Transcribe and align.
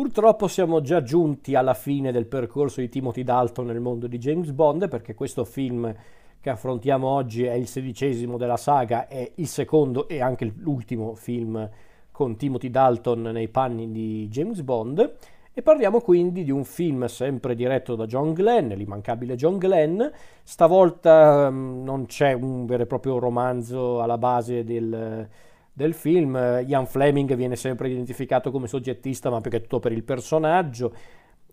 Purtroppo 0.00 0.48
siamo 0.48 0.80
già 0.80 1.02
giunti 1.02 1.54
alla 1.54 1.74
fine 1.74 2.10
del 2.10 2.24
percorso 2.24 2.80
di 2.80 2.88
Timothy 2.88 3.22
Dalton 3.22 3.66
nel 3.66 3.80
mondo 3.80 4.06
di 4.06 4.16
James 4.16 4.50
Bond 4.50 4.88
perché 4.88 5.12
questo 5.12 5.44
film 5.44 5.94
che 6.40 6.48
affrontiamo 6.48 7.06
oggi 7.06 7.44
è 7.44 7.52
il 7.52 7.66
sedicesimo 7.66 8.38
della 8.38 8.56
saga, 8.56 9.08
è 9.08 9.30
il 9.34 9.46
secondo 9.46 10.08
e 10.08 10.22
anche 10.22 10.50
l'ultimo 10.56 11.14
film 11.14 11.68
con 12.10 12.36
Timothy 12.36 12.70
Dalton 12.70 13.20
nei 13.24 13.48
panni 13.48 13.90
di 13.90 14.26
James 14.30 14.62
Bond 14.62 15.16
e 15.52 15.60
parliamo 15.60 16.00
quindi 16.00 16.44
di 16.44 16.50
un 16.50 16.64
film 16.64 17.04
sempre 17.04 17.54
diretto 17.54 17.94
da 17.94 18.06
John 18.06 18.32
Glenn, 18.32 18.72
l'immancabile 18.72 19.36
John 19.36 19.58
Glenn. 19.58 20.00
Stavolta 20.42 21.48
um, 21.48 21.82
non 21.84 22.06
c'è 22.06 22.32
un 22.32 22.64
vero 22.64 22.84
e 22.84 22.86
proprio 22.86 23.18
romanzo 23.18 24.00
alla 24.00 24.16
base 24.16 24.64
del, 24.64 25.28
del 25.72 25.94
film. 25.94 26.34
Ian 26.66 26.86
Fleming 26.86 27.34
viene 27.34 27.56
sempre 27.56 27.88
identificato 27.88 28.50
come 28.50 28.66
soggettista, 28.66 29.30
ma 29.30 29.40
perché 29.40 29.60
tutto 29.62 29.78
per 29.78 29.92
il 29.92 30.04
personaggio. 30.04 30.94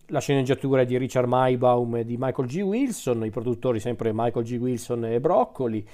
La 0.07 0.19
sceneggiatura 0.19 0.81
è 0.81 0.85
di 0.85 0.97
Richard 0.97 1.27
Maybaum 1.27 1.97
e 1.97 2.05
di 2.05 2.15
Michael 2.17 2.47
G. 2.47 2.61
Wilson, 2.61 3.25
i 3.25 3.29
produttori 3.29 3.79
sempre 3.79 4.11
Michael 4.13 4.45
G. 4.45 4.57
Wilson 4.57 5.05
e 5.05 5.19
Broccoli. 5.19 5.85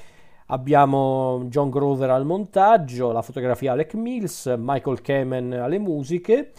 Abbiamo 0.47 1.45
John 1.45 1.69
Grover 1.69 2.09
al 2.09 2.25
montaggio, 2.25 3.11
la 3.11 3.21
fotografia 3.21 3.71
Alec 3.71 3.95
Mills, 3.95 4.53
Michael 4.57 5.01
Kamen 5.01 5.53
alle 5.53 5.79
musiche 5.79 6.51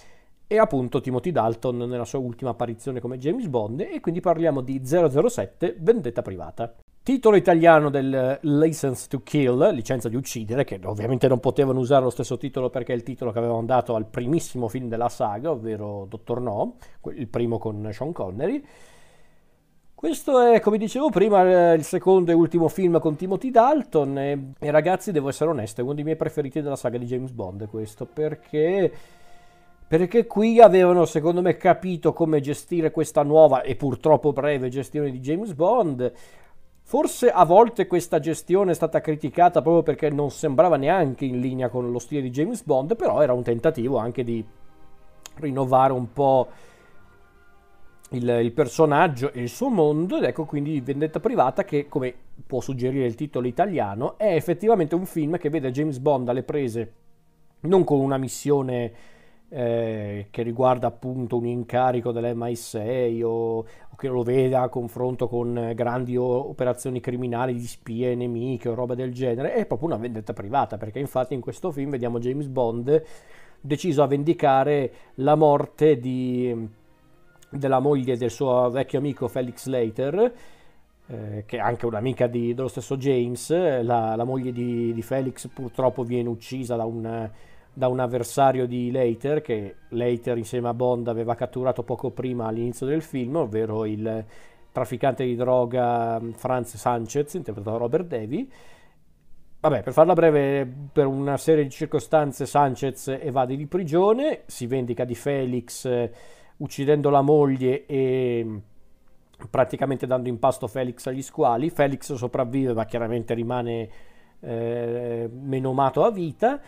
e 0.46 0.58
appunto 0.58 1.00
Timothy 1.00 1.30
Dalton 1.30 1.76
nella 1.76 2.04
sua 2.04 2.18
ultima 2.18 2.50
apparizione 2.50 3.00
come 3.00 3.18
James 3.18 3.46
Bond 3.46 3.80
e 3.80 4.00
quindi 4.00 4.20
parliamo 4.20 4.62
di 4.62 4.80
007 4.84 5.76
Vendetta 5.78 6.22
privata. 6.22 6.74
Titolo 7.04 7.36
italiano 7.36 7.90
del 7.90 8.38
License 8.40 9.08
to 9.08 9.20
Kill, 9.22 9.74
licenza 9.74 10.08
di 10.08 10.16
uccidere, 10.16 10.64
che 10.64 10.80
ovviamente 10.84 11.28
non 11.28 11.38
potevano 11.38 11.78
usare 11.78 12.02
lo 12.02 12.08
stesso 12.08 12.38
titolo 12.38 12.70
perché 12.70 12.94
è 12.94 12.96
il 12.96 13.02
titolo 13.02 13.30
che 13.30 13.36
avevano 13.36 13.62
dato 13.64 13.94
al 13.94 14.06
primissimo 14.06 14.68
film 14.68 14.88
della 14.88 15.10
saga, 15.10 15.50
ovvero 15.50 16.06
Dottor 16.08 16.40
No, 16.40 16.76
il 17.14 17.28
primo 17.28 17.58
con 17.58 17.90
Sean 17.92 18.10
Connery. 18.10 18.64
Questo 19.94 20.40
è, 20.40 20.60
come 20.60 20.78
dicevo 20.78 21.10
prima, 21.10 21.74
il 21.74 21.84
secondo 21.84 22.30
e 22.30 22.34
ultimo 22.34 22.68
film 22.68 22.98
con 22.98 23.16
Timothy 23.16 23.50
Dalton 23.50 24.16
e, 24.16 24.52
e 24.58 24.70
ragazzi, 24.70 25.12
devo 25.12 25.28
essere 25.28 25.50
onesto, 25.50 25.82
è 25.82 25.84
uno 25.84 25.92
dei 25.92 26.04
miei 26.04 26.16
preferiti 26.16 26.62
della 26.62 26.74
saga 26.74 26.96
di 26.96 27.04
James 27.04 27.32
Bond 27.32 27.68
questo, 27.68 28.06
perché 28.06 28.90
perché 29.86 30.26
qui 30.26 30.58
avevano 30.58 31.04
secondo 31.04 31.42
me 31.42 31.58
capito 31.58 32.14
come 32.14 32.40
gestire 32.40 32.90
questa 32.90 33.22
nuova 33.22 33.60
e 33.60 33.76
purtroppo 33.76 34.32
breve 34.32 34.70
gestione 34.70 35.10
di 35.10 35.20
James 35.20 35.52
Bond. 35.52 36.12
Forse 36.86 37.30
a 37.30 37.44
volte 37.46 37.86
questa 37.86 38.20
gestione 38.20 38.72
è 38.72 38.74
stata 38.74 39.00
criticata 39.00 39.62
proprio 39.62 39.82
perché 39.82 40.10
non 40.10 40.30
sembrava 40.30 40.76
neanche 40.76 41.24
in 41.24 41.40
linea 41.40 41.70
con 41.70 41.90
lo 41.90 41.98
stile 41.98 42.20
di 42.20 42.30
James 42.30 42.62
Bond, 42.62 42.94
però 42.94 43.22
era 43.22 43.32
un 43.32 43.42
tentativo 43.42 43.96
anche 43.96 44.22
di 44.22 44.44
rinnovare 45.36 45.94
un 45.94 46.12
po' 46.12 46.48
il, 48.10 48.28
il 48.28 48.52
personaggio 48.52 49.32
e 49.32 49.40
il 49.40 49.48
suo 49.48 49.70
mondo 49.70 50.18
ed 50.18 50.24
ecco 50.24 50.44
quindi 50.44 50.78
Vendetta 50.82 51.20
Privata 51.20 51.64
che 51.64 51.88
come 51.88 52.14
può 52.46 52.60
suggerire 52.60 53.06
il 53.06 53.14
titolo 53.14 53.46
italiano 53.46 54.18
è 54.18 54.34
effettivamente 54.34 54.94
un 54.94 55.06
film 55.06 55.38
che 55.38 55.48
vede 55.48 55.70
James 55.70 55.98
Bond 55.98 56.28
alle 56.28 56.42
prese 56.42 56.92
non 57.60 57.82
con 57.82 57.98
una 57.98 58.18
missione 58.18 58.92
eh, 59.56 60.26
che 60.30 60.42
riguarda 60.42 60.88
appunto 60.88 61.36
un 61.36 61.46
incarico 61.46 62.10
dell'MI6 62.10 63.22
o, 63.22 63.58
o, 63.58 63.96
che 63.96 64.08
lo 64.08 64.24
veda 64.24 64.62
a 64.62 64.68
confronto 64.68 65.28
con 65.28 65.70
grandi 65.76 66.16
operazioni 66.16 66.98
criminali 66.98 67.54
di 67.54 67.64
spie 67.64 68.16
nemiche 68.16 68.68
o 68.68 68.74
roba 68.74 68.96
del 68.96 69.12
genere, 69.12 69.54
è 69.54 69.64
proprio 69.64 69.90
una 69.90 69.96
vendetta 69.96 70.32
privata, 70.32 70.76
perché 70.76 70.98
infatti 70.98 71.34
in 71.34 71.40
questo 71.40 71.70
film 71.70 71.90
vediamo 71.90 72.18
James 72.18 72.48
Bond 72.48 73.02
deciso 73.60 74.02
a 74.02 74.08
vendicare 74.08 74.92
la 75.16 75.36
morte 75.36 75.98
di, 76.00 76.68
della 77.48 77.78
moglie 77.78 78.16
del 78.16 78.32
suo 78.32 78.68
vecchio 78.70 78.98
amico 78.98 79.28
Felix 79.28 79.66
Leiter, 79.66 80.32
eh, 81.06 81.44
che 81.46 81.56
è 81.58 81.60
anche 81.60 81.86
un'amica 81.86 82.26
di, 82.26 82.54
dello 82.54 82.66
stesso 82.66 82.96
James, 82.96 83.50
la, 83.50 84.16
la 84.16 84.24
moglie 84.24 84.50
di, 84.50 84.92
di 84.92 85.02
Felix 85.02 85.46
purtroppo 85.46 86.02
viene 86.02 86.28
uccisa 86.28 86.74
da 86.74 86.84
un 86.84 87.30
da 87.74 87.88
un 87.88 87.98
avversario 87.98 88.66
di 88.66 88.90
Leiter 88.92 89.40
che 89.40 89.74
Leiter 89.88 90.38
insieme 90.38 90.68
a 90.68 90.74
Bond 90.74 91.08
aveva 91.08 91.34
catturato 91.34 91.82
poco 91.82 92.10
prima 92.12 92.46
all'inizio 92.46 92.86
del 92.86 93.02
film, 93.02 93.36
ovvero 93.36 93.84
il 93.84 94.24
trafficante 94.70 95.24
di 95.24 95.34
droga 95.34 96.18
mm, 96.20 96.30
Franz 96.32 96.76
Sanchez, 96.76 97.34
interpretato 97.34 97.76
da 97.76 97.82
Robert 97.82 98.06
Davy. 98.06 98.48
Vabbè, 99.60 99.82
per 99.82 99.92
farla 99.92 100.12
breve, 100.12 100.70
per 100.92 101.06
una 101.06 101.36
serie 101.36 101.64
di 101.64 101.70
circostanze 101.70 102.46
Sanchez 102.46 103.08
evade 103.08 103.56
di 103.56 103.66
prigione, 103.66 104.42
si 104.46 104.66
vendica 104.66 105.04
di 105.04 105.14
Felix 105.14 105.84
eh, 105.86 106.12
uccidendo 106.58 107.10
la 107.10 107.22
moglie 107.22 107.86
e 107.86 108.42
mm, 108.44 108.56
praticamente 109.50 110.06
dando 110.06 110.28
in 110.28 110.38
pasto 110.38 110.68
Felix 110.68 111.06
agli 111.06 111.22
squali. 111.22 111.70
Felix 111.70 112.12
sopravvive 112.14 112.72
ma 112.72 112.84
chiaramente 112.84 113.34
rimane 113.34 113.88
eh, 114.40 115.28
menomato 115.32 116.04
a 116.04 116.10
vita. 116.10 116.60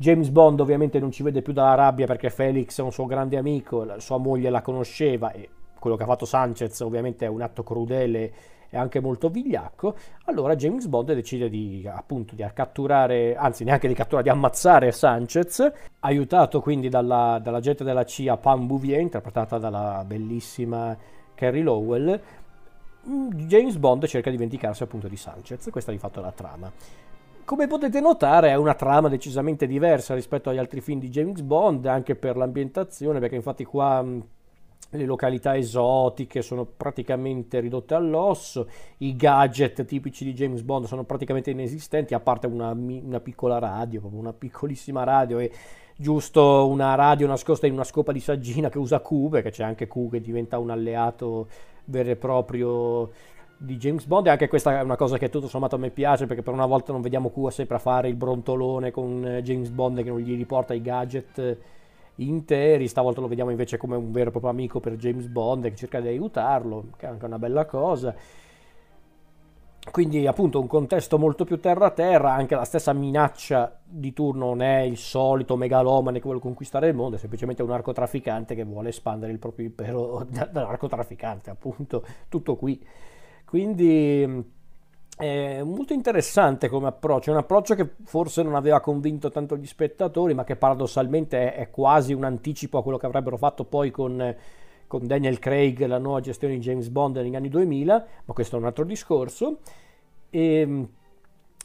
James 0.00 0.28
Bond 0.28 0.60
ovviamente 0.60 1.00
non 1.00 1.10
ci 1.10 1.24
vede 1.24 1.42
più 1.42 1.52
dalla 1.52 1.74
rabbia 1.74 2.06
perché 2.06 2.30
Felix 2.30 2.78
è 2.78 2.82
un 2.82 2.92
suo 2.92 3.06
grande 3.06 3.36
amico, 3.36 3.84
sua 3.98 4.16
moglie 4.16 4.48
la 4.48 4.62
conosceva 4.62 5.32
e 5.32 5.48
quello 5.76 5.96
che 5.96 6.04
ha 6.04 6.06
fatto 6.06 6.24
Sanchez 6.24 6.78
ovviamente 6.82 7.26
è 7.26 7.28
un 7.28 7.42
atto 7.42 7.64
crudele 7.64 8.32
e 8.70 8.76
anche 8.76 9.00
molto 9.00 9.28
vigliacco, 9.28 9.96
allora 10.26 10.54
James 10.54 10.86
Bond 10.86 11.12
decide 11.14 11.48
di 11.48 11.84
appunto 11.92 12.36
di 12.36 12.46
catturare, 12.54 13.34
anzi 13.34 13.64
neanche 13.64 13.88
di 13.88 13.94
catturare, 13.94 14.22
di 14.22 14.28
ammazzare 14.28 14.92
Sanchez, 14.92 15.68
aiutato 15.98 16.60
quindi 16.60 16.88
dalla, 16.88 17.40
dalla 17.42 17.60
gente 17.60 17.82
della 17.82 18.04
CIA 18.04 18.36
Pam 18.36 18.68
Bouvier, 18.68 19.00
interpretata 19.00 19.58
dalla 19.58 20.04
bellissima 20.06 20.96
Carrie 21.34 21.62
Lowell, 21.62 22.20
James 23.02 23.76
Bond 23.76 24.06
cerca 24.06 24.30
di 24.30 24.36
vendicarsi 24.36 24.84
appunto 24.84 25.08
di 25.08 25.16
Sanchez, 25.16 25.70
questa 25.70 25.90
è 25.90 25.94
di 25.94 26.00
fatto 26.00 26.20
la 26.20 26.30
trama. 26.30 26.70
Come 27.48 27.66
potete 27.66 27.98
notare 28.02 28.50
è 28.50 28.56
una 28.56 28.74
trama 28.74 29.08
decisamente 29.08 29.66
diversa 29.66 30.14
rispetto 30.14 30.50
agli 30.50 30.58
altri 30.58 30.82
film 30.82 31.00
di 31.00 31.08
James 31.08 31.40
Bond, 31.40 31.86
anche 31.86 32.14
per 32.14 32.36
l'ambientazione, 32.36 33.20
perché 33.20 33.36
infatti 33.36 33.64
qua 33.64 34.02
mh, 34.02 34.26
le 34.90 35.06
località 35.06 35.56
esotiche 35.56 36.42
sono 36.42 36.66
praticamente 36.66 37.58
ridotte 37.60 37.94
all'osso, 37.94 38.68
i 38.98 39.16
gadget 39.16 39.86
tipici 39.86 40.26
di 40.26 40.34
James 40.34 40.60
Bond 40.60 40.84
sono 40.84 41.04
praticamente 41.04 41.50
inesistenti, 41.50 42.12
a 42.12 42.20
parte 42.20 42.46
una, 42.46 42.72
una 42.72 43.20
piccola 43.20 43.58
radio, 43.58 44.00
proprio 44.00 44.20
una 44.20 44.34
piccolissima 44.34 45.04
radio 45.04 45.38
e 45.38 45.50
giusto 45.96 46.68
una 46.68 46.94
radio 46.96 47.26
nascosta 47.28 47.66
in 47.66 47.72
una 47.72 47.84
scopa 47.84 48.12
di 48.12 48.20
saggina 48.20 48.68
che 48.68 48.76
usa 48.76 49.00
Q, 49.00 49.30
perché 49.30 49.48
c'è 49.48 49.64
anche 49.64 49.88
Q 49.88 50.10
che 50.10 50.20
diventa 50.20 50.58
un 50.58 50.68
alleato 50.68 51.48
vero 51.86 52.10
e 52.10 52.16
proprio 52.16 53.10
di 53.60 53.76
James 53.76 54.06
Bond 54.06 54.28
e 54.28 54.30
anche 54.30 54.48
questa 54.48 54.78
è 54.78 54.82
una 54.82 54.96
cosa 54.96 55.18
che 55.18 55.28
tutto 55.28 55.48
sommato 55.48 55.74
a 55.74 55.78
me 55.78 55.90
piace 55.90 56.26
perché 56.26 56.42
per 56.42 56.54
una 56.54 56.66
volta 56.66 56.92
non 56.92 57.00
vediamo 57.00 57.30
Q 57.30 57.50
sempre 57.50 57.76
a 57.76 57.80
fare 57.80 58.08
il 58.08 58.14
brontolone 58.14 58.92
con 58.92 59.26
eh, 59.26 59.42
James 59.42 59.68
Bond 59.70 60.00
che 60.02 60.08
non 60.08 60.20
gli 60.20 60.36
riporta 60.36 60.74
i 60.74 60.80
gadget 60.80 61.38
eh, 61.38 61.58
interi, 62.16 62.88
stavolta 62.88 63.20
lo 63.20 63.28
vediamo 63.28 63.50
invece 63.50 63.76
come 63.76 63.96
un 63.96 64.12
vero 64.12 64.28
e 64.28 64.30
proprio 64.30 64.52
amico 64.52 64.80
per 64.80 64.96
James 64.96 65.26
Bond 65.26 65.64
che 65.64 65.74
cerca 65.74 66.00
di 66.00 66.08
aiutarlo, 66.08 66.86
che 66.96 67.06
è 67.06 67.08
anche 67.08 67.24
una 67.24 67.38
bella 67.38 67.64
cosa. 67.66 68.14
Quindi 69.90 70.26
appunto 70.26 70.60
un 70.60 70.66
contesto 70.66 71.18
molto 71.18 71.44
più 71.44 71.58
terra-terra, 71.58 72.32
anche 72.34 72.54
la 72.54 72.64
stessa 72.64 72.92
minaccia 72.92 73.78
di 73.84 74.12
turno 74.12 74.46
non 74.46 74.60
è 74.60 74.80
il 74.80 74.98
solito 74.98 75.56
megalomane 75.56 76.18
che 76.18 76.24
vuole 76.24 76.40
conquistare 76.40 76.88
il 76.88 76.94
mondo, 76.94 77.16
è 77.16 77.18
semplicemente 77.18 77.62
un 77.62 77.68
narcotrafficante 77.68 78.54
che 78.54 78.64
vuole 78.64 78.90
espandere 78.90 79.32
il 79.32 79.38
proprio 79.38 79.66
impero 79.66 80.26
da, 80.28 80.44
da 80.44 80.64
narcotrafficante, 80.64 81.50
appunto, 81.50 82.04
tutto 82.28 82.56
qui. 82.56 82.84
Quindi 83.48 84.24
mm, 84.26 84.40
è 85.16 85.62
molto 85.62 85.94
interessante 85.94 86.68
come 86.68 86.88
approccio, 86.88 87.30
è 87.30 87.32
un 87.32 87.38
approccio 87.38 87.74
che 87.74 87.94
forse 88.04 88.42
non 88.42 88.54
aveva 88.54 88.80
convinto 88.80 89.30
tanto 89.30 89.56
gli 89.56 89.64
spettatori, 89.64 90.34
ma 90.34 90.44
che 90.44 90.56
paradossalmente 90.56 91.54
è, 91.54 91.70
quasi 91.70 92.12
un 92.12 92.24
anticipo 92.24 92.76
a 92.76 92.82
quello 92.82 92.98
che 92.98 93.06
avrebbero 93.06 93.38
fatto 93.38 93.64
poi 93.64 93.90
con, 93.90 94.36
con, 94.86 95.06
Daniel 95.06 95.38
Craig, 95.38 95.82
la 95.86 95.96
nuova 95.96 96.20
gestione 96.20 96.54
di 96.54 96.60
James 96.60 96.88
Bond 96.88 97.16
negli 97.16 97.34
anni 97.34 97.48
2000, 97.48 98.06
ma 98.26 98.34
questo 98.34 98.56
è 98.56 98.58
un 98.58 98.66
altro 98.66 98.84
discorso. 98.84 99.60
E, 100.28 100.66
mm, 100.66 100.82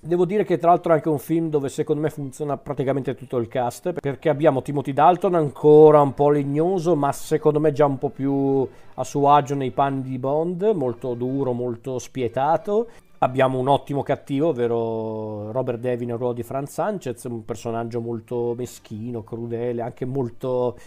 Devo 0.05 0.25
dire 0.25 0.43
che 0.43 0.57
tra 0.57 0.71
l'altro 0.71 0.91
è 0.91 0.95
anche 0.95 1.07
un 1.07 1.17
film 1.17 1.49
dove 1.49 1.69
secondo 1.69 2.01
me 2.01 2.09
funziona 2.09 2.57
praticamente 2.57 3.15
tutto 3.15 3.37
il 3.37 3.47
cast, 3.47 3.93
perché 3.93 4.27
abbiamo 4.27 4.61
Timothy 4.61 4.91
Dalton 4.91 5.33
ancora 5.33 6.01
un 6.01 6.13
po' 6.13 6.29
legnoso, 6.29 6.93
ma 6.93 7.13
secondo 7.13 7.61
me 7.61 7.71
già 7.71 7.85
un 7.85 7.97
po' 7.97 8.09
più 8.09 8.67
a 8.95 9.03
suo 9.05 9.31
agio 9.31 9.55
nei 9.55 9.71
panni 9.71 10.01
di 10.01 10.19
Bond, 10.19 10.73
molto 10.75 11.13
duro, 11.13 11.53
molto 11.53 11.99
spietato. 11.99 12.87
Abbiamo 13.19 13.57
un 13.59 13.69
ottimo 13.69 14.03
cattivo, 14.03 14.49
ovvero 14.49 15.53
Robert 15.53 15.79
Devin 15.79 16.09
nel 16.09 16.17
ruolo 16.17 16.33
di 16.33 16.43
Franz 16.43 16.73
Sanchez, 16.73 17.23
un 17.23 17.45
personaggio 17.45 18.01
molto 18.01 18.53
meschino, 18.57 19.23
crudele, 19.23 19.81
anche 19.81 20.03
molto, 20.03 20.77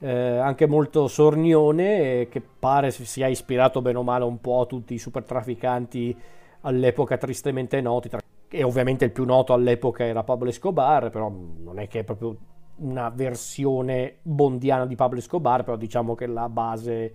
eh, 0.00 0.36
anche 0.36 0.66
molto 0.66 1.08
sornione, 1.08 2.28
che 2.28 2.42
pare 2.42 2.90
si 2.90 3.06
sia 3.06 3.26
ispirato 3.26 3.80
bene 3.80 3.96
o 3.96 4.02
male 4.02 4.24
un 4.24 4.38
po' 4.38 4.60
a 4.60 4.66
tutti 4.66 4.92
i 4.92 4.98
super 4.98 5.24
trafficanti 5.24 6.14
all'epoca 6.60 7.16
tristemente 7.16 7.80
noti, 7.80 8.10
e 8.48 8.62
ovviamente 8.62 9.04
il 9.04 9.12
più 9.12 9.24
noto 9.24 9.52
all'epoca 9.52 10.04
era 10.04 10.22
Pablo 10.22 10.48
Escobar, 10.48 11.10
però 11.10 11.28
non 11.30 11.78
è 11.78 11.88
che 11.88 12.04
proprio 12.04 12.36
una 12.76 13.08
versione 13.10 14.18
bondiana 14.22 14.86
di 14.86 14.94
Pablo 14.94 15.18
Escobar, 15.18 15.64
però 15.64 15.76
diciamo 15.76 16.14
che 16.14 16.26
la 16.26 16.48
base 16.48 17.14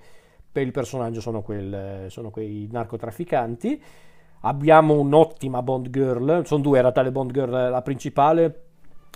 per 0.52 0.64
il 0.64 0.72
personaggio 0.72 1.22
sono, 1.22 1.42
quel, 1.42 2.06
sono 2.10 2.30
quei 2.30 2.68
narcotrafficanti. 2.72 3.82
Abbiamo 4.42 4.98
un'ottima 4.98 5.62
Bond 5.62 5.90
Girl, 5.90 6.46
sono 6.46 6.62
due 6.62 6.78
in 6.78 6.82
realtà 6.82 7.02
le 7.02 7.12
Bond 7.12 7.32
Girl, 7.32 7.70
la 7.70 7.82
principale 7.82 8.68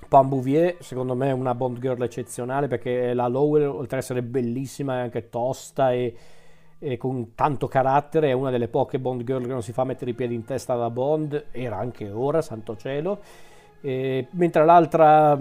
Pam 0.07 0.27
Bouvier, 0.27 0.77
secondo 0.80 1.16
me 1.16 1.30
è 1.30 1.31
una 1.31 1.56
Bond 1.56 1.80
Girl 1.80 2.01
eccezionale 2.04 2.68
perché 2.68 3.13
la 3.13 3.27
Lowell, 3.27 3.68
oltre 3.68 3.98
ad 3.98 4.04
essere 4.04 4.21
bellissima, 4.21 4.98
è 4.98 5.01
anche 5.01 5.30
tosta 5.30 5.94
e, 5.94 6.13
e, 6.83 6.97
con 6.97 7.33
tanto 7.33 7.68
carattere, 7.69 8.30
è 8.30 8.33
una 8.33 8.50
delle 8.50 8.68
poche 8.68 9.00
Bond 9.00 9.24
Girl 9.24 9.41
che 9.41 9.47
non 9.47 9.63
si 9.63 9.71
fa 9.71 9.85
mettere 9.85 10.12
i 10.12 10.13
piedi 10.13 10.35
in 10.35 10.44
testa 10.44 10.75
da 10.75 10.89
Bond, 10.89 11.45
era 11.51 11.77
anche 11.77 12.12
ora, 12.12 12.41
santo 12.41 12.75
cielo. 12.75 13.21
E, 13.80 14.27
mentre 14.31 14.65
l'altra 14.65 15.39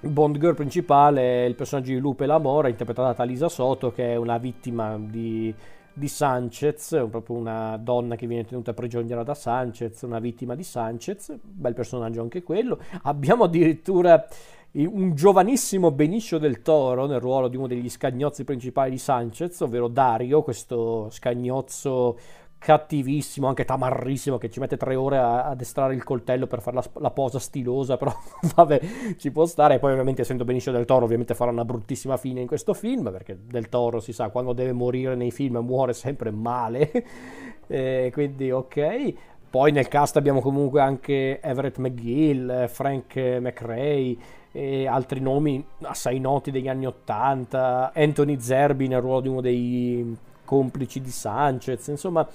Bond 0.00 0.38
Girl 0.38 0.54
principale 0.54 1.44
è 1.44 1.46
il 1.46 1.54
personaggio 1.54 1.92
di 1.92 1.98
Lupe 1.98 2.24
Lamora, 2.24 2.68
interpretata 2.68 3.12
da 3.12 3.24
Lisa 3.24 3.50
Soto, 3.50 3.92
che 3.92 4.12
è 4.12 4.16
una 4.16 4.38
vittima 4.38 4.98
di, 4.98 5.54
di 5.92 6.08
Sanchez, 6.08 7.06
proprio 7.10 7.36
una 7.36 7.76
donna 7.76 8.16
che 8.16 8.26
viene 8.26 8.46
tenuta 8.46 8.72
prigioniera 8.72 9.22
da 9.22 9.34
Sanchez, 9.34 10.02
una 10.02 10.20
vittima 10.20 10.54
di 10.54 10.62
Sanchez, 10.62 11.36
bel 11.42 11.74
personaggio 11.74 12.22
anche 12.22 12.42
quello. 12.42 12.78
Abbiamo 13.02 13.44
addirittura 13.44 14.26
un 14.72 15.14
giovanissimo 15.14 15.90
Benicio 15.90 16.38
del 16.38 16.62
Toro 16.62 17.06
nel 17.06 17.20
ruolo 17.20 17.48
di 17.48 17.56
uno 17.56 17.66
degli 17.66 17.88
scagnozzi 17.88 18.44
principali 18.44 18.90
di 18.90 18.98
Sanchez, 18.98 19.60
ovvero 19.60 19.88
Dario, 19.88 20.42
questo 20.42 21.08
scagnozzo 21.10 22.16
cattivissimo, 22.58 23.46
anche 23.46 23.64
tamarrissimo, 23.64 24.38
che 24.38 24.50
ci 24.50 24.60
mette 24.60 24.76
tre 24.76 24.94
ore 24.94 25.18
a, 25.18 25.44
a 25.44 25.56
estrarre 25.58 25.94
il 25.94 26.02
coltello 26.02 26.46
per 26.46 26.60
fare 26.60 26.76
la, 26.76 26.84
la, 27.00 27.10
posa 27.10 27.38
stilosa, 27.38 27.96
però 27.96 28.12
vabbè, 28.54 28.80
ci 29.18 29.30
può 29.30 29.46
stare. 29.46 29.74
E 29.74 29.78
poi 29.78 29.92
ovviamente 29.92 30.22
essendo 30.22 30.44
Benicio 30.44 30.72
del 30.72 30.84
Toro, 30.84 31.04
ovviamente 31.04 31.34
farà 31.34 31.50
una 31.50 31.64
bruttissima 31.64 32.16
fine 32.16 32.40
in 32.40 32.46
questo 32.46 32.74
film, 32.74 33.10
perché 33.10 33.38
del 33.40 33.68
Toro 33.68 34.00
si 34.00 34.12
sa, 34.12 34.30
quando 34.30 34.52
deve 34.52 34.72
morire 34.72 35.14
nei 35.14 35.30
film 35.30 35.58
muore 35.58 35.92
sempre 35.92 36.30
male, 36.30 36.90
e 37.66 38.10
quindi 38.12 38.50
ok. 38.50 39.14
Poi 39.48 39.70
nel 39.72 39.88
cast 39.88 40.16
abbiamo 40.16 40.40
comunque 40.40 40.80
anche 40.80 41.40
Everett 41.40 41.78
McGill, 41.78 42.66
Frank 42.66 43.16
McRae 43.16 44.16
e 44.56 44.86
altri 44.86 45.20
nomi 45.20 45.62
assai 45.82 46.18
noti 46.18 46.50
degli 46.50 46.66
anni 46.66 46.86
Ottanta, 46.86 47.92
Anthony 47.94 48.40
Zerbi 48.40 48.88
nel 48.88 49.02
ruolo 49.02 49.20
di 49.20 49.28
uno 49.28 49.40
dei 49.42 50.16
complici 50.46 51.02
di 51.02 51.10
Sanchez, 51.10 51.88
insomma 51.88 52.26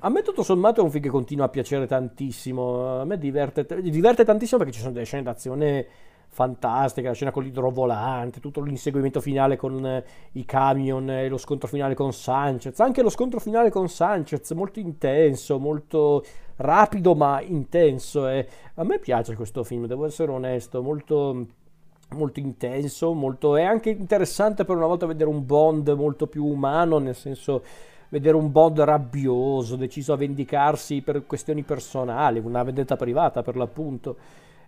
a 0.00 0.08
me 0.08 0.22
tutto 0.22 0.42
sommato 0.42 0.80
è 0.80 0.82
un 0.82 0.90
film 0.90 1.04
che 1.04 1.10
continua 1.10 1.44
a 1.44 1.48
piacere 1.48 1.86
tantissimo, 1.86 3.00
a 3.00 3.04
me 3.04 3.18
diverte, 3.18 3.64
diverte 3.82 4.24
tantissimo 4.24 4.58
perché 4.58 4.74
ci 4.74 4.80
sono 4.80 4.92
delle 4.92 5.04
scene 5.04 5.22
d'azione 5.22 5.86
fantastiche, 6.26 7.06
la 7.06 7.14
scena 7.14 7.30
con 7.30 7.44
l'idrovolante, 7.44 8.40
tutto 8.40 8.62
l'inseguimento 8.62 9.20
finale 9.20 9.56
con 9.56 9.84
eh, 9.84 10.04
i 10.32 10.44
camion 10.44 11.08
e 11.10 11.28
lo 11.28 11.36
scontro 11.36 11.68
finale 11.68 11.94
con 11.94 12.12
Sanchez, 12.12 12.80
anche 12.80 13.02
lo 13.02 13.10
scontro 13.10 13.38
finale 13.38 13.70
con 13.70 13.88
Sanchez 13.88 14.50
molto 14.52 14.80
intenso, 14.80 15.58
molto 15.58 16.24
rapido 16.56 17.14
ma 17.14 17.40
intenso 17.40 18.26
e 18.28 18.46
a 18.74 18.84
me 18.84 18.98
piace 18.98 19.34
questo 19.34 19.62
film, 19.62 19.86
devo 19.86 20.06
essere 20.06 20.30
onesto, 20.32 20.82
molto 20.82 21.46
molto 22.14 22.40
intenso, 22.40 23.12
molto... 23.12 23.56
è 23.56 23.62
anche 23.62 23.90
interessante 23.90 24.64
per 24.64 24.76
una 24.76 24.86
volta 24.86 25.06
vedere 25.06 25.28
un 25.28 25.44
Bond 25.44 25.88
molto 25.90 26.26
più 26.26 26.44
umano, 26.44 26.98
nel 26.98 27.14
senso 27.14 27.62
vedere 28.10 28.36
un 28.36 28.50
Bond 28.50 28.80
rabbioso, 28.80 29.76
deciso 29.76 30.12
a 30.12 30.16
vendicarsi 30.16 31.00
per 31.00 31.26
questioni 31.26 31.62
personali, 31.62 32.38
una 32.40 32.62
vendetta 32.62 32.96
privata 32.96 33.42
per 33.42 33.56
l'appunto. 33.56 34.16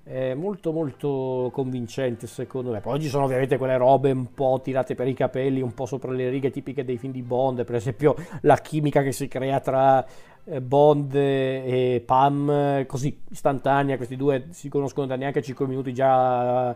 È 0.05 0.35
molto 0.35 0.73
molto 0.73 1.51
convincente 1.53 2.27
secondo 2.27 2.73
me. 2.73 2.81
Poi 2.81 3.01
ci 3.01 3.09
sono 3.09 3.25
ovviamente 3.25 3.57
quelle 3.57 3.77
robe 3.77 4.11
un 4.11 4.35
po' 4.35 4.61
tirate 4.63 4.97
per 4.97 5.07
i 5.07 5.15
capelli, 5.15 5.61
un 5.61 5.75
po' 5.75 5.87
sopra 5.87 6.11
le 6.11 6.29
righe 6.29 6.51
tipiche 6.51 6.85
dei 6.85 6.99
film 6.99 7.13
di 7.13 7.23
Bond, 7.23 7.65
per 7.65 7.77
esempio 7.77 8.17
la 8.43 8.57
chimica 8.57 9.03
che 9.03 9.13
si 9.13 9.29
crea 9.29 9.61
tra 9.61 10.05
eh, 10.45 10.61
Bond 10.61 11.15
e 11.15 12.03
Pam, 12.05 12.85
così 12.87 13.17
istantanea, 13.31 13.97
questi 13.97 14.17
due 14.17 14.47
si 14.51 14.69
conoscono 14.69 15.07
da 15.07 15.15
neanche 15.15 15.41
5 15.41 15.67
minuti 15.69 15.95
già 15.95 16.75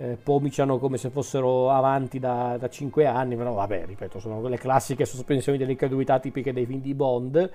eh, 0.00 0.16
pomiciano 0.22 0.78
come 0.78 0.96
se 0.96 1.10
fossero 1.10 1.70
avanti 1.70 2.18
da, 2.18 2.56
da 2.58 2.68
5 2.68 3.06
anni, 3.06 3.36
però 3.36 3.52
vabbè, 3.52 3.84
ripeto, 3.86 4.20
sono 4.20 4.40
quelle 4.40 4.58
classiche 4.58 5.04
sospensioni 5.04 5.58
dell'incredulità 5.58 6.20
tipiche 6.20 6.52
dei 6.52 6.66
film 6.66 6.80
di 6.80 6.94
Bond. 6.94 7.50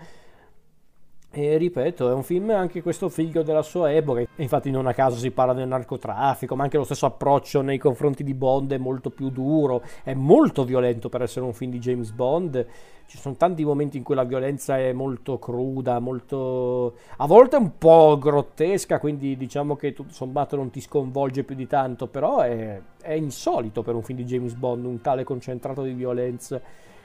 E 1.35 1.57
ripeto, 1.57 2.12
è 2.12 2.13
un 2.13 2.21
film 2.21 2.51
anche 2.51 2.83
questo 2.83 3.09
figlio 3.09 3.41
della 3.41 3.63
sua 3.63 3.91
epoca, 3.91 4.24
infatti 4.35 4.69
non 4.69 4.85
a 4.85 4.94
caso 4.94 5.18
si 5.18 5.31
parla 5.31 5.53
del 5.53 5.68
narcotraffico, 5.68 6.56
ma 6.56 6.62
anche 6.62 6.77
lo 6.77 6.83
stesso 6.83 7.07
approccio 7.07 7.62
nei 7.62 7.80
confronti 7.80 8.24
di 8.24 8.35
Bond 8.35 8.71
è 8.71 8.77
molto 8.77 9.09
più 9.09 9.31
duro, 9.31 9.81
è 10.03 10.13
molto 10.13 10.63
violento 10.63 11.09
per 11.09 11.24
essere 11.24 11.44
un 11.44 11.53
film 11.53 11.71
di 11.71 11.80
James 11.80 12.12
Bond, 12.12 12.68
ci 13.07 13.18
sono 13.18 13.35
tanti 13.35 13.65
momenti 13.65 13.97
in 13.97 14.03
cui 14.03 14.13
la 14.13 14.25
violenza 14.25 14.77
è 14.77 14.94
molto 14.94 15.39
cruda, 15.39 15.97
molto 15.97 16.97
a 17.18 17.25
volte 17.25 17.56
un 17.56 17.79
po' 17.79 18.15
grottesca, 18.19 19.00
quindi 19.00 19.36
diciamo 19.36 19.75
che 19.75 19.91
tutto 19.91 20.13
sommato 20.13 20.56
non 20.56 20.69
ti 20.69 20.81
sconvolge 20.81 21.44
più 21.44 21.56
di 21.56 21.65
tanto, 21.65 22.06
però 22.06 22.41
è, 22.41 22.79
è 23.01 23.13
insolito 23.13 23.81
per 23.81 23.95
un 23.95 24.03
film 24.03 24.19
di 24.19 24.25
James 24.25 24.53
Bond 24.53 24.86
un 24.86 25.01
tale 25.01 25.24
concentrato 25.24 25.81
di 25.81 25.94
violenza 25.94 26.62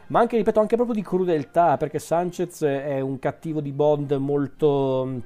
ma 0.09 0.21
anche, 0.21 0.37
ripeto, 0.37 0.61
anche 0.61 0.77
proprio 0.77 0.95
di 0.95 1.03
crudeltà, 1.03 1.77
perché 1.77 1.99
Sanchez 1.99 2.63
è 2.63 3.01
un 3.01 3.19
cattivo 3.19 3.61
di 3.61 3.73
Bond 3.73 4.13
molto, 4.13 5.21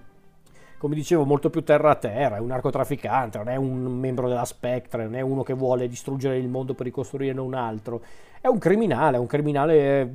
come 0.79 0.95
dicevo, 0.95 1.25
molto 1.25 1.51
più 1.51 1.63
terra 1.63 1.91
a 1.91 1.95
terra, 1.95 2.37
è 2.37 2.41
un 2.41 2.49
narcotrafficante, 2.49 3.39
non 3.39 3.49
è 3.49 3.57
un 3.57 3.85
membro 3.85 4.29
della 4.29 4.45
Spectre, 4.45 5.05
non 5.05 5.15
è 5.15 5.21
uno 5.21 5.43
che 5.43 5.55
vuole 5.55 5.87
distruggere 5.87 6.37
il 6.37 6.49
mondo 6.49 6.75
per 6.75 6.87
ricostruirne 6.87 7.41
un 7.41 7.55
altro, 7.55 8.03
è 8.41 8.49
un 8.49 8.59
criminale, 8.59 9.17
è 9.17 9.21
un 9.21 9.27
criminale 9.27 10.13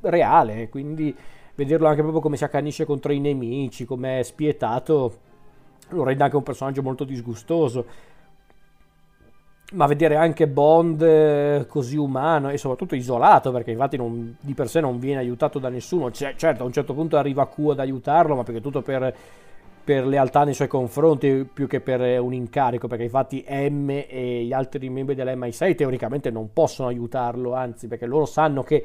reale, 0.00 0.68
quindi 0.68 1.16
vederlo 1.54 1.88
anche 1.88 2.02
proprio 2.02 2.20
come 2.20 2.36
si 2.36 2.44
accanisce 2.44 2.84
contro 2.84 3.12
i 3.12 3.20
nemici, 3.20 3.86
come 3.86 4.20
è 4.20 4.22
spietato, 4.22 5.18
lo 5.88 6.04
rende 6.04 6.22
anche 6.22 6.36
un 6.36 6.42
personaggio 6.42 6.82
molto 6.82 7.04
disgustoso 7.04 7.86
ma 9.72 9.86
vedere 9.86 10.16
anche 10.16 10.48
Bond 10.48 11.00
eh, 11.02 11.66
così 11.68 11.96
umano 11.96 12.50
e 12.50 12.58
soprattutto 12.58 12.94
isolato, 12.94 13.52
perché 13.52 13.70
infatti 13.70 13.96
non, 13.96 14.36
di 14.40 14.54
per 14.54 14.68
sé 14.68 14.80
non 14.80 14.98
viene 14.98 15.20
aiutato 15.20 15.58
da 15.58 15.68
nessuno, 15.68 16.10
C- 16.10 16.34
certo 16.34 16.62
a 16.62 16.66
un 16.66 16.72
certo 16.72 16.92
punto 16.92 17.16
arriva 17.16 17.48
Q 17.48 17.70
ad 17.70 17.78
aiutarlo, 17.78 18.34
ma 18.34 18.42
perché 18.42 18.60
tutto 18.60 18.82
per, 18.82 19.14
per, 19.84 20.06
lealtà 20.06 20.44
nei 20.44 20.54
suoi 20.54 20.66
confronti 20.66 21.48
più 21.52 21.68
che 21.68 21.80
per 21.80 22.02
eh, 22.02 22.18
un 22.18 22.32
incarico, 22.32 22.88
perché 22.88 23.04
infatti 23.04 23.44
M 23.48 23.90
e 23.90 24.44
gli 24.44 24.52
altri 24.52 24.88
membri 24.88 25.14
dell'MI6 25.14 25.76
teoricamente 25.76 26.30
non 26.30 26.52
possono 26.52 26.88
aiutarlo, 26.88 27.54
anzi 27.54 27.86
perché 27.86 28.06
loro 28.06 28.26
sanno 28.26 28.62
che 28.62 28.84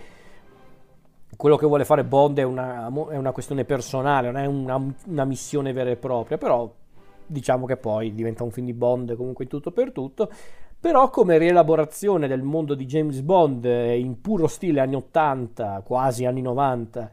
quello 1.36 1.58
che 1.58 1.66
vuole 1.66 1.84
fare 1.84 2.04
Bond 2.04 2.38
è 2.38 2.44
una, 2.44 2.88
è 3.10 3.18
una 3.18 3.32
questione 3.32 3.66
personale, 3.66 4.32
non 4.32 4.40
è 4.40 4.46
una, 4.46 4.82
una 5.08 5.26
missione 5.26 5.74
vera 5.74 5.90
e 5.90 5.96
propria, 5.96 6.38
però 6.38 6.72
diciamo 7.28 7.66
che 7.66 7.76
poi 7.76 8.14
diventa 8.14 8.44
un 8.44 8.52
film 8.52 8.68
di 8.68 8.74
Bond 8.74 9.16
comunque 9.16 9.46
in 9.46 9.50
tutto 9.50 9.72
per 9.72 9.92
tutto 9.92 10.30
però 10.86 11.10
come 11.10 11.40
rielaborazione 11.40 12.28
del 12.28 12.44
mondo 12.44 12.76
di 12.76 12.86
James 12.86 13.22
Bond 13.22 13.66
eh, 13.66 13.98
in 13.98 14.22
puro 14.22 14.46
stile 14.46 14.82
anni 14.82 14.94
80, 14.94 15.82
quasi 15.84 16.26
anni 16.26 16.44
90, 16.44 17.10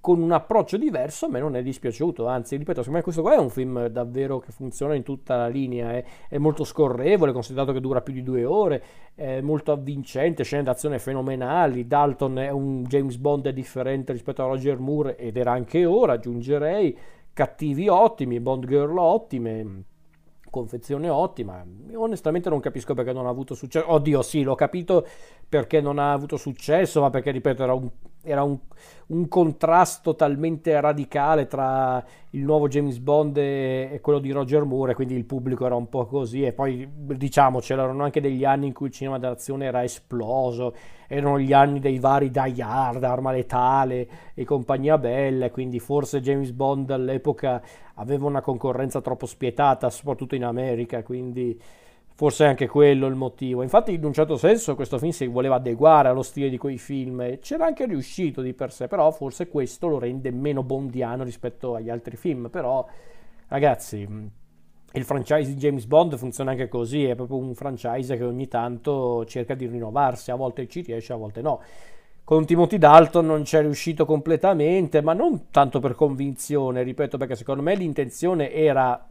con 0.00 0.22
un 0.22 0.30
approccio 0.30 0.76
diverso, 0.76 1.26
a 1.26 1.30
me 1.30 1.40
non 1.40 1.56
è 1.56 1.62
dispiaciuto, 1.64 2.28
anzi, 2.28 2.54
ripeto, 2.54 2.82
secondo 2.82 2.98
me 2.98 3.02
questo 3.02 3.22
qua 3.22 3.34
è 3.34 3.38
un 3.38 3.50
film 3.50 3.88
davvero 3.88 4.38
che 4.38 4.52
funziona 4.52 4.94
in 4.94 5.02
tutta 5.02 5.38
la 5.38 5.48
linea, 5.48 5.90
è, 5.90 6.04
è 6.28 6.38
molto 6.38 6.62
scorrevole, 6.62 7.32
considerato 7.32 7.72
che 7.72 7.80
dura 7.80 8.00
più 8.00 8.12
di 8.12 8.22
due 8.22 8.44
ore, 8.44 8.82
è 9.16 9.40
molto 9.40 9.72
avvincente, 9.72 10.44
scene 10.44 10.62
d'azione 10.62 11.00
fenomenali, 11.00 11.88
Dalton 11.88 12.38
è 12.38 12.50
un 12.50 12.84
James 12.84 13.16
Bond 13.16 13.48
differente 13.48 14.12
rispetto 14.12 14.44
a 14.44 14.46
Roger 14.46 14.78
Moore 14.78 15.16
ed 15.16 15.36
era 15.36 15.50
anche 15.50 15.84
ora, 15.84 16.12
aggiungerei, 16.12 16.96
cattivi 17.32 17.88
ottimi, 17.88 18.38
Bond 18.38 18.66
girl 18.66 18.96
ottime, 18.96 19.84
confezione 20.56 21.10
ottima. 21.10 21.62
Onestamente 21.94 22.48
non 22.48 22.60
capisco 22.60 22.94
perché 22.94 23.12
non 23.12 23.26
ha 23.26 23.28
avuto 23.28 23.54
successo. 23.54 23.92
Oddio, 23.92 24.22
sì, 24.22 24.42
l'ho 24.42 24.54
capito 24.54 25.06
perché 25.46 25.82
non 25.82 25.98
ha 25.98 26.12
avuto 26.12 26.38
successo, 26.38 27.02
ma 27.02 27.10
perché, 27.10 27.30
ripeto, 27.30 27.62
era 27.62 27.74
un, 27.74 27.90
era 28.22 28.42
un, 28.42 28.58
un 29.08 29.28
contrasto 29.28 30.14
talmente 30.14 30.80
radicale 30.80 31.46
tra 31.46 32.02
il 32.30 32.42
nuovo 32.42 32.68
James 32.68 32.98
Bond 32.98 33.36
e, 33.36 33.90
e, 33.92 34.00
quello 34.00 34.18
di 34.18 34.30
Roger 34.30 34.64
Moore, 34.64 34.94
quindi 34.94 35.14
il 35.14 35.24
pubblico 35.24 35.66
era 35.66 35.74
un 35.74 35.88
po' 35.90 36.06
così. 36.06 36.42
E 36.42 36.52
poi, 36.52 36.88
diciamo, 36.90 37.60
c'erano 37.60 38.02
anche 38.02 38.22
degli 38.22 38.44
anni 38.44 38.68
in 38.68 38.72
cui 38.72 38.86
il 38.86 38.92
cinema 38.92 39.18
d'azione 39.18 39.66
era 39.66 39.84
esploso, 39.84 40.74
erano 41.08 41.38
gli 41.38 41.52
anni 41.52 41.80
dei 41.80 41.98
vari 41.98 42.30
Die 42.30 42.62
Hard, 42.62 43.02
Arma 43.04 43.32
Letale 43.32 44.08
e 44.34 44.44
compagnia 44.44 44.98
bella, 44.98 45.50
quindi 45.50 45.78
forse 45.78 46.20
James 46.20 46.50
Bond 46.52 46.90
all'epoca 46.90 47.62
aveva 47.94 48.26
una 48.26 48.40
concorrenza 48.40 49.00
troppo 49.00 49.26
spietata, 49.26 49.90
soprattutto 49.90 50.34
in 50.34 50.44
America, 50.44 51.02
quindi 51.02 51.60
forse 52.14 52.46
è 52.46 52.48
anche 52.48 52.66
quello 52.66 53.06
il 53.06 53.14
motivo. 53.14 53.62
Infatti, 53.62 53.92
in 53.92 54.04
un 54.04 54.12
certo 54.12 54.36
senso, 54.36 54.74
questo 54.74 54.98
film 54.98 55.12
si 55.12 55.26
voleva 55.26 55.56
adeguare 55.56 56.08
allo 56.08 56.22
stile 56.22 56.48
di 56.48 56.56
quei 56.56 56.78
film 56.78 57.38
c'era 57.40 57.66
anche 57.66 57.86
riuscito 57.86 58.40
di 58.40 58.54
per 58.54 58.72
sé, 58.72 58.88
però 58.88 59.10
forse 59.10 59.48
questo 59.48 59.86
lo 59.86 59.98
rende 59.98 60.30
meno 60.30 60.62
bondiano 60.62 61.24
rispetto 61.24 61.74
agli 61.74 61.90
altri 61.90 62.16
film. 62.16 62.48
Però, 62.50 62.86
ragazzi, 63.48 64.08
il 64.92 65.04
franchise 65.04 65.52
di 65.52 65.56
James 65.56 65.84
Bond 65.84 66.16
funziona 66.16 66.52
anche 66.52 66.68
così, 66.68 67.04
è 67.04 67.14
proprio 67.14 67.38
un 67.38 67.54
franchise 67.54 68.16
che 68.16 68.24
ogni 68.24 68.48
tanto 68.48 69.24
cerca 69.26 69.54
di 69.54 69.66
rinnovarsi, 69.66 70.30
a 70.30 70.36
volte 70.36 70.66
ci 70.68 70.80
riesce, 70.80 71.12
a 71.12 71.16
volte 71.16 71.42
no. 71.42 71.60
Con 72.24 72.44
Timothy 72.44 72.78
Dalton 72.78 73.26
non 73.26 73.42
c'è 73.42 73.60
riuscito 73.60 74.04
completamente, 74.04 75.00
ma 75.00 75.12
non 75.12 75.50
tanto 75.50 75.78
per 75.80 75.94
convinzione, 75.94 76.82
ripeto, 76.82 77.18
perché 77.18 77.36
secondo 77.36 77.62
me 77.62 77.74
l'intenzione 77.74 78.52
era 78.52 79.06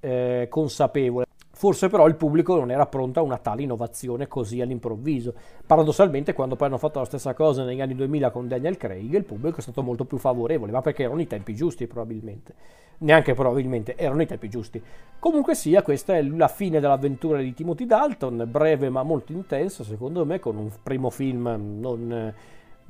eh, 0.00 0.46
consapevole. 0.48 1.27
Forse 1.58 1.88
però 1.88 2.06
il 2.06 2.14
pubblico 2.14 2.54
non 2.54 2.70
era 2.70 2.86
pronto 2.86 3.18
a 3.18 3.24
una 3.24 3.38
tale 3.38 3.62
innovazione 3.62 4.28
così 4.28 4.60
all'improvviso. 4.60 5.34
Paradossalmente, 5.66 6.32
quando 6.32 6.54
poi 6.54 6.68
hanno 6.68 6.78
fatto 6.78 7.00
la 7.00 7.04
stessa 7.04 7.34
cosa 7.34 7.64
negli 7.64 7.80
anni 7.80 7.96
2000 7.96 8.30
con 8.30 8.46
Daniel 8.46 8.76
Craig, 8.76 9.12
il 9.12 9.24
pubblico 9.24 9.58
è 9.58 9.60
stato 9.60 9.82
molto 9.82 10.04
più 10.04 10.18
favorevole, 10.18 10.70
ma 10.70 10.82
perché 10.82 11.02
erano 11.02 11.20
i 11.20 11.26
tempi 11.26 11.56
giusti 11.56 11.88
probabilmente. 11.88 12.54
Neanche 12.98 13.34
probabilmente, 13.34 13.96
erano 13.96 14.22
i 14.22 14.26
tempi 14.26 14.48
giusti. 14.48 14.80
Comunque 15.18 15.56
sia, 15.56 15.82
questa 15.82 16.16
è 16.16 16.22
la 16.22 16.46
fine 16.46 16.78
dell'avventura 16.78 17.40
di 17.40 17.52
Timothy 17.52 17.86
Dalton, 17.86 18.46
breve 18.48 18.88
ma 18.88 19.02
molto 19.02 19.32
intensa, 19.32 19.82
secondo 19.82 20.24
me, 20.24 20.38
con 20.38 20.56
un 20.56 20.70
primo 20.80 21.10
film 21.10 21.76
non 21.80 22.34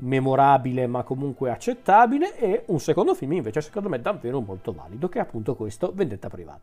memorabile 0.01 0.87
ma 0.87 1.03
comunque 1.03 1.51
accettabile 1.51 2.37
e 2.37 2.65
un 2.67 2.79
secondo 2.79 3.15
film 3.15 3.33
invece 3.33 3.61
secondo 3.61 3.89
me 3.89 4.01
davvero 4.01 4.41
molto 4.41 4.73
valido 4.73 5.09
che 5.09 5.19
è 5.19 5.23
appunto 5.23 5.57
questo 5.57 5.91
Vendetta 5.93 6.29
privata. 6.29 6.61